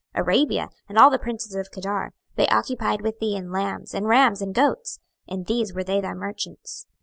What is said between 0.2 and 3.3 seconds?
Arabia, and all the princes of Kedar, they occupied with